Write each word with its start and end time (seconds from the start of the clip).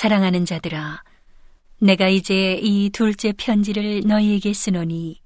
사랑하는 0.00 0.46
자들아, 0.46 1.04
내가 1.78 2.08
이제 2.08 2.58
이 2.62 2.88
둘째 2.88 3.34
편지를 3.36 4.00
너희에게 4.06 4.54
쓰노니 4.54 5.20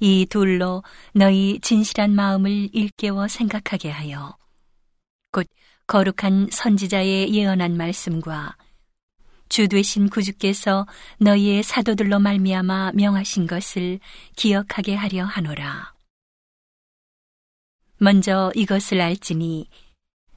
이 0.00 0.26
둘로 0.26 0.82
너희 1.14 1.58
진실한 1.60 2.14
마음을 2.14 2.68
일깨워 2.74 3.28
생각하게 3.28 3.88
하여 3.88 4.36
곧 5.32 5.46
거룩한 5.86 6.48
선지자의 6.52 7.32
예언한 7.32 7.78
말씀과 7.78 8.58
주 9.48 9.68
되신 9.68 10.10
구주께서 10.10 10.86
너희의 11.16 11.62
사도들로 11.62 12.18
말미암아 12.18 12.92
명하신 12.92 13.46
것을 13.46 14.00
기억하게 14.36 14.96
하려 14.96 15.24
하노라. 15.24 15.94
먼저 17.96 18.52
이것을 18.54 19.00
알지니 19.00 19.66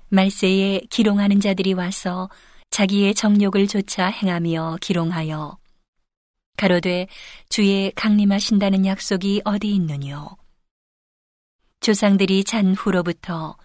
말세에 0.08 0.84
기롱하는 0.90 1.42
자들이 1.42 1.74
와서 1.74 2.30
자기의 2.72 3.14
정욕을 3.14 3.68
조차 3.68 4.08
행하며 4.08 4.78
기롱하여 4.82 5.58
가로되 6.58 7.08
주의 7.50 7.92
강림하신다는 7.92 8.86
약속이 8.86 9.42
어디 9.44 9.76
있느뇨 9.76 10.38
조상들이 11.82 12.44
잔 12.46 12.74
후로부터 12.74 13.58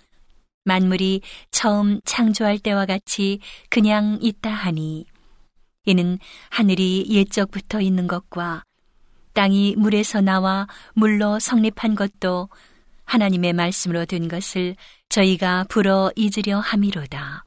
만물이 0.64 1.20
처음 1.52 2.00
창조할 2.05 2.59
때와 2.59 2.87
같이 2.87 3.38
그냥 3.70 4.19
있다 4.20 4.50
하니 4.50 5.06
이는 5.84 6.19
하늘이 6.50 7.06
옛적부터 7.09 7.80
있는 7.80 8.09
것과 8.09 8.64
땅이 9.34 9.77
물에서 9.77 10.20
나와 10.20 10.66
물로 10.95 11.38
성립한 11.38 11.95
것도 11.95 12.48
하나님의 13.05 13.52
말씀으로 13.52 14.05
된 14.05 14.27
것을 14.27 14.75
저희가 15.11 15.66
불어 15.69 16.11
잊으려 16.16 16.59
함이로다. 16.59 17.45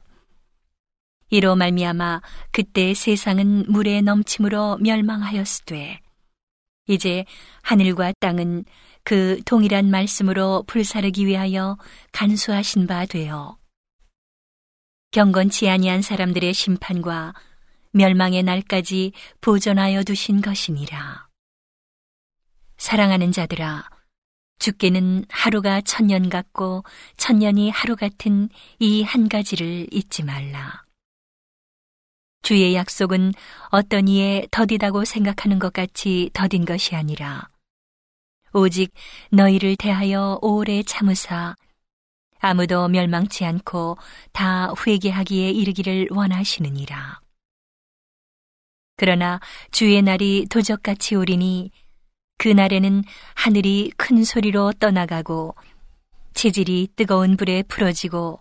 이로 1.30 1.56
말미암아 1.56 2.22
그때 2.50 2.92
세상은 2.94 3.64
물에 3.68 4.00
넘침으로 4.02 4.78
멸망하였으되 4.78 6.00
이제 6.88 7.24
하늘과 7.62 8.12
땅은 8.20 8.64
그 9.04 9.40
동일한 9.46 9.90
말씀으로 9.90 10.64
불사르기 10.66 11.26
위하여 11.26 11.78
간수하신 12.12 12.86
바 12.86 13.06
되어 13.06 13.56
경건치 15.12 15.68
아니한 15.68 16.02
사람들의 16.02 16.52
심판과 16.52 17.34
멸망의 17.92 18.44
날까지 18.44 19.12
보존하여 19.40 20.04
두신 20.04 20.40
것이니라. 20.40 21.28
사랑하는 22.76 23.32
자들아, 23.32 23.88
주께는 24.60 25.24
하루가 25.28 25.80
천년 25.80 26.28
같고 26.28 26.84
천년이 27.16 27.70
하루 27.70 27.96
같은 27.96 28.48
이 28.78 29.02
한 29.02 29.28
가지를 29.28 29.88
잊지 29.90 30.22
말라. 30.22 30.84
주의 32.50 32.74
약속은 32.74 33.32
어떤 33.68 34.08
이에 34.08 34.44
더디다고 34.50 35.04
생각하는 35.04 35.60
것 35.60 35.72
같이 35.72 36.30
더딘 36.32 36.64
것이 36.64 36.96
아니라 36.96 37.48
오직 38.52 38.92
너희를 39.30 39.76
대하여 39.76 40.36
오래 40.42 40.82
참으사 40.82 41.54
아무도 42.40 42.88
멸망치 42.88 43.44
않고 43.44 43.98
다 44.32 44.74
회개하기에 44.84 45.50
이르기를 45.50 46.08
원하시느니라. 46.10 47.20
그러나 48.96 49.38
주의 49.70 50.02
날이 50.02 50.46
도적같이 50.50 51.14
오리니 51.14 51.70
그 52.36 52.48
날에는 52.48 53.04
하늘이 53.34 53.92
큰 53.96 54.24
소리로 54.24 54.72
떠나가고 54.72 55.54
체질이 56.34 56.88
뜨거운 56.96 57.36
불에 57.36 57.62
풀어지고 57.62 58.40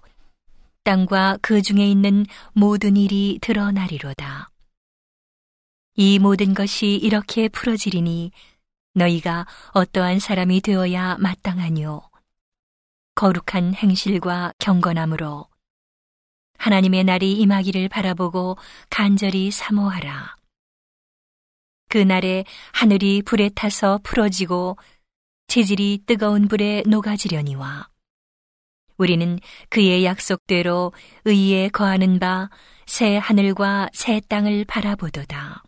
땅과 0.84 1.40
그 1.42 1.62
중에 1.62 1.90
있는 1.90 2.26
모든 2.54 2.98
일이 2.98 3.40
드러나리로다. 3.42 4.50
이 5.96 6.20
모든 6.20 6.54
것이 6.54 6.96
이렇게 6.96 7.50
풀어지리니 7.50 8.32
너희가 8.94 9.46
어떠한 9.74 10.20
사람이 10.20 10.62
되어야 10.62 11.18
마땅하뇨. 11.20 12.02
거룩한 13.16 13.76
행실과 13.76 14.54
경건함으로 14.60 15.48
하나님의 16.58 17.04
날이 17.04 17.34
임하기를 17.34 17.90
바라보고 17.90 18.58
간절히 18.90 19.52
사모하라. 19.52 20.38
그 21.90 21.98
날에 21.98 22.46
하늘이 22.72 23.22
불에 23.24 23.50
타서 23.50 24.00
풀어지고 24.04 24.78
체질이 25.48 26.04
뜨거운 26.06 26.48
불에 26.48 26.84
녹아지려니와 26.86 27.90
우리는 29.00 29.40
그의 29.70 30.06
약속대로 30.06 30.94
의에 31.26 31.70
거하는 31.70 32.20
바 32.20 32.50
새 32.90 33.18
하늘과 33.18 33.90
새 33.94 34.20
땅을 34.20 34.66
바라보도다. 34.66 35.62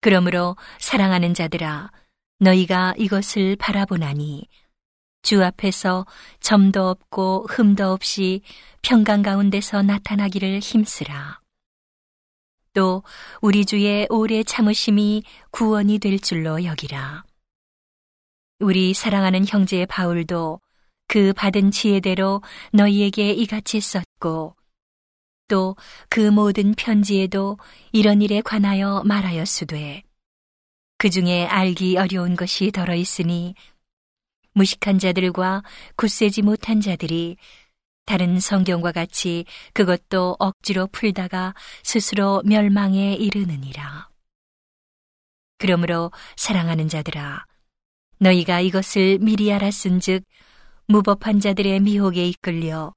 그러므로 0.00 0.56
사랑하는 0.78 1.34
자들아, 1.34 1.90
너희가 2.38 2.94
이것을 2.96 3.56
바라보나니 3.56 4.46
주 5.22 5.44
앞에서 5.44 6.06
점도 6.38 6.88
없고 6.88 7.48
흠도 7.50 7.90
없이 7.90 8.42
평강 8.82 9.22
가운데서 9.22 9.82
나타나기를 9.82 10.60
힘쓰라. 10.60 11.40
또 12.72 13.02
우리 13.40 13.66
주의 13.66 14.06
오래 14.10 14.44
참으심이 14.44 15.24
구원이 15.50 15.98
될 15.98 16.20
줄로 16.20 16.62
여기라. 16.62 17.24
우리 18.60 18.94
사랑하는 18.94 19.44
형제 19.44 19.86
바울도 19.86 20.60
그 21.06 21.32
받은 21.32 21.70
지혜대로 21.70 22.42
너희에게 22.72 23.32
이같이 23.32 23.80
썼고 23.80 24.56
또 25.48 25.76
그 26.08 26.20
모든 26.30 26.74
편지에도 26.74 27.58
이런 27.92 28.22
일에 28.22 28.40
관하여 28.40 29.02
말하였으되 29.04 30.02
그 30.96 31.10
중에 31.10 31.44
알기 31.46 31.96
어려운 31.96 32.36
것이 32.36 32.70
덜어 32.70 32.94
있으니 32.94 33.54
무식한 34.52 34.98
자들과 34.98 35.62
굳세지 35.96 36.42
못한 36.42 36.80
자들이 36.80 37.36
다른 38.06 38.38
성경과 38.38 38.92
같이 38.92 39.44
그것도 39.72 40.36
억지로 40.38 40.86
풀다가 40.86 41.54
스스로 41.82 42.42
멸망에 42.44 43.14
이르느니라. 43.14 44.08
그러므로 45.58 46.12
사랑하는 46.36 46.88
자들아, 46.88 47.46
너희가 48.18 48.60
이것을 48.60 49.18
미리 49.18 49.52
알았은즉 49.52 50.24
무법한 50.86 51.40
자들의 51.40 51.80
미혹에 51.80 52.26
이끌려 52.26 52.94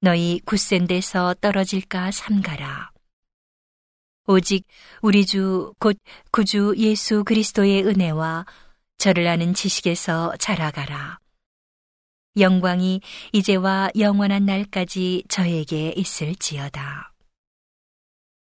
너희 0.00 0.40
굳센 0.44 0.86
데서 0.86 1.34
떨어질까 1.40 2.10
삼가라. 2.10 2.90
오직 4.26 4.66
우리 5.02 5.24
주 5.26 5.72
곧 5.78 5.98
구주 6.30 6.74
예수 6.78 7.24
그리스도의 7.24 7.84
은혜와 7.86 8.46
저를 8.98 9.26
아는 9.26 9.54
지식에서 9.54 10.36
자라가라. 10.38 11.18
영광이 12.38 13.00
이제와 13.32 13.90
영원한 13.98 14.44
날까지 14.46 15.24
저에게 15.28 15.92
있을지어다. 15.96 17.07